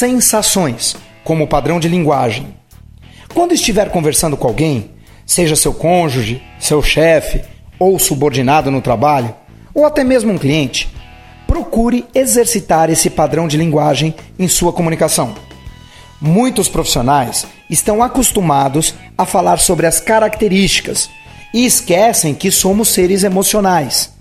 sensações 0.00 0.96
como 1.22 1.46
padrão 1.46 1.78
de 1.78 1.86
linguagem. 1.86 2.56
Quando 3.34 3.52
estiver 3.52 3.90
conversando 3.90 4.34
com 4.34 4.48
alguém, 4.48 4.92
seja 5.26 5.54
seu 5.54 5.74
cônjuge, 5.74 6.42
seu 6.58 6.82
chefe 6.82 7.42
ou 7.78 7.98
subordinado 7.98 8.70
no 8.70 8.80
trabalho, 8.80 9.34
ou 9.74 9.84
até 9.84 10.02
mesmo 10.02 10.32
um 10.32 10.38
cliente, 10.38 10.88
procure 11.46 12.06
exercitar 12.14 12.88
esse 12.88 13.10
padrão 13.10 13.46
de 13.46 13.58
linguagem 13.58 14.14
em 14.38 14.48
sua 14.48 14.72
comunicação. 14.72 15.34
Muitos 16.18 16.66
profissionais 16.66 17.46
estão 17.68 18.02
acostumados 18.02 18.94
a 19.18 19.26
falar 19.26 19.58
sobre 19.58 19.86
as 19.86 20.00
características 20.00 21.10
e 21.52 21.66
esquecem 21.66 22.32
que 22.32 22.50
somos 22.50 22.88
seres 22.88 23.22
emocionais. 23.22 24.14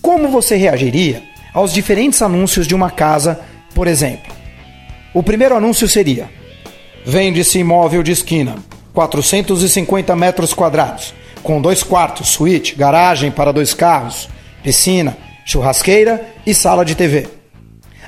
Como 0.00 0.28
você 0.28 0.54
reagiria 0.54 1.20
aos 1.52 1.72
diferentes 1.72 2.22
anúncios 2.22 2.64
de 2.64 2.76
uma 2.76 2.92
casa, 2.92 3.40
por 3.74 3.88
exemplo? 3.88 4.39
O 5.12 5.22
primeiro 5.22 5.56
anúncio 5.56 5.88
seria: 5.88 6.30
Vende-se 7.04 7.58
imóvel 7.58 8.02
de 8.02 8.12
esquina, 8.12 8.56
450 8.92 10.14
metros 10.14 10.54
quadrados, 10.54 11.12
com 11.42 11.60
dois 11.60 11.82
quartos, 11.82 12.28
suíte, 12.28 12.74
garagem 12.74 13.30
para 13.30 13.52
dois 13.52 13.74
carros, 13.74 14.28
piscina, 14.62 15.16
churrasqueira 15.44 16.28
e 16.46 16.54
sala 16.54 16.84
de 16.84 16.94
TV. 16.94 17.28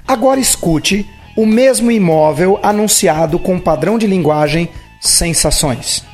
Agora 0.07 0.38
escute 0.38 1.07
o 1.37 1.46
mesmo 1.46 1.91
imóvel 1.91 2.60
anunciado 2.62 3.38
com 3.38 3.59
padrão 3.59 3.98
de 3.98 4.07
linguagem 4.07 4.69
sensações. 5.01 6.05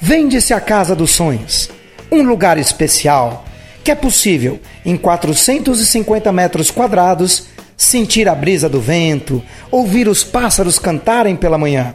Vende-se 0.00 0.52
a 0.52 0.60
casa 0.60 0.94
dos 0.94 1.10
sonhos, 1.10 1.70
um 2.12 2.22
lugar 2.22 2.58
especial 2.58 3.44
que 3.84 3.90
é 3.90 3.94
possível, 3.94 4.58
em 4.82 4.96
450 4.96 6.32
metros 6.32 6.70
quadrados, 6.70 7.48
sentir 7.76 8.28
a 8.28 8.34
brisa 8.34 8.68
do 8.68 8.80
vento, 8.80 9.42
ouvir 9.70 10.08
os 10.08 10.22
pássaros 10.22 10.78
cantarem 10.78 11.36
pela 11.36 11.58
manhã, 11.58 11.94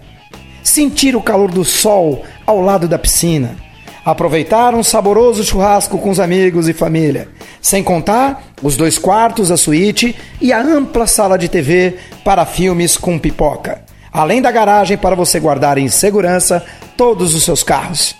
sentir 0.63 1.15
o 1.15 1.21
calor 1.21 1.51
do 1.51 1.63
sol 1.63 2.23
ao 2.45 2.61
lado 2.61 2.87
da 2.87 2.99
piscina, 2.99 3.55
aproveitar 4.03 4.73
um 4.73 4.83
saboroso 4.83 5.43
churrasco 5.43 5.97
com 5.97 6.09
os 6.09 6.19
amigos 6.19 6.67
e 6.67 6.73
família, 6.73 7.29
sem 7.61 7.83
contar 7.83 8.43
os 8.61 8.75
dois 8.75 8.97
quartos, 8.97 9.51
a 9.51 9.57
suíte 9.57 10.15
e 10.41 10.51
a 10.51 10.61
ampla 10.61 11.07
sala 11.07 11.37
de 11.37 11.49
TV 11.49 11.97
para 12.23 12.45
filmes 12.45 12.97
com 12.97 13.19
pipoca, 13.19 13.83
além 14.11 14.41
da 14.41 14.51
garagem 14.51 14.97
para 14.97 15.15
você 15.15 15.39
guardar 15.39 15.77
em 15.77 15.89
segurança 15.89 16.63
todos 16.97 17.33
os 17.33 17.43
seus 17.43 17.63
carros. 17.63 18.15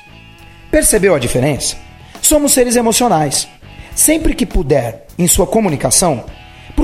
Percebeu 0.72 1.16
a 1.16 1.20
diferença? 1.20 1.76
Somos 2.22 2.54
seres 2.54 2.76
emocionais. 2.76 3.48
Sempre 3.96 4.34
que 4.34 4.46
puder, 4.46 5.08
em 5.18 5.28
sua 5.28 5.48
comunicação, 5.48 6.24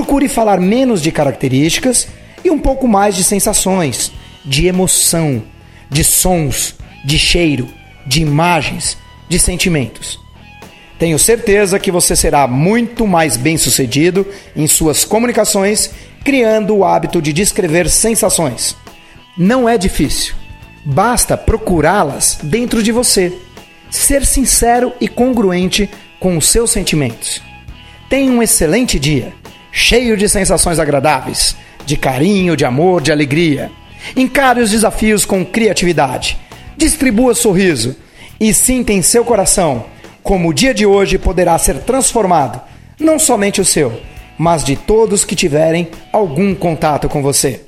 procure 0.06 0.28
falar 0.28 0.60
menos 0.60 1.02
de 1.02 1.10
características 1.10 2.06
e 2.44 2.48
um 2.48 2.60
pouco 2.60 2.86
mais 2.86 3.16
de 3.16 3.24
sensações, 3.24 4.12
de 4.44 4.68
emoção, 4.68 5.42
de 5.90 6.04
sons, 6.04 6.76
de 7.04 7.18
cheiro, 7.18 7.68
de 8.06 8.22
imagens, 8.22 8.96
de 9.28 9.36
sentimentos. 9.36 10.16
Tenho 10.96 11.18
certeza 11.18 11.80
que 11.80 11.90
você 11.90 12.14
será 12.14 12.46
muito 12.46 13.04
mais 13.04 13.36
bem-sucedido 13.36 14.24
em 14.54 14.68
suas 14.68 15.04
comunicações, 15.04 15.90
criando 16.22 16.76
o 16.76 16.84
hábito 16.84 17.20
de 17.20 17.32
descrever 17.32 17.90
sensações. 17.90 18.76
Não 19.36 19.68
é 19.68 19.76
difícil. 19.76 20.36
Basta 20.84 21.36
procurá-las 21.36 22.38
dentro 22.44 22.80
de 22.80 22.92
você. 22.92 23.36
Ser 23.90 24.24
sincero 24.24 24.92
e 25.00 25.08
congruente 25.08 25.90
com 26.20 26.36
os 26.36 26.46
seus 26.46 26.70
sentimentos. 26.70 27.42
Tenha 28.08 28.30
um 28.30 28.40
excelente 28.40 29.00
dia, 29.00 29.34
cheio 29.78 30.16
de 30.16 30.26
sensações 30.26 30.78
agradáveis, 30.78 31.54
de 31.84 31.98
carinho, 31.98 32.56
de 32.56 32.64
amor, 32.64 33.02
de 33.02 33.12
alegria. 33.12 33.70
Encare 34.16 34.62
os 34.62 34.70
desafios 34.70 35.26
com 35.26 35.44
criatividade. 35.44 36.38
Distribua 36.78 37.34
sorriso 37.34 37.94
e 38.40 38.54
sinta 38.54 38.94
em 38.94 39.02
seu 39.02 39.22
coração 39.22 39.84
como 40.22 40.48
o 40.48 40.54
dia 40.54 40.72
de 40.72 40.86
hoje 40.86 41.18
poderá 41.18 41.58
ser 41.58 41.80
transformado, 41.80 42.58
não 42.98 43.18
somente 43.18 43.60
o 43.60 43.66
seu, 43.66 44.00
mas 44.38 44.64
de 44.64 44.76
todos 44.76 45.26
que 45.26 45.36
tiverem 45.36 45.88
algum 46.10 46.54
contato 46.54 47.06
com 47.06 47.22
você. 47.22 47.65